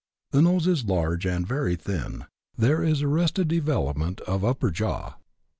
[0.31, 2.25] The nose is large and very thin.
[2.57, 5.17] There is arrested development of upper jaw.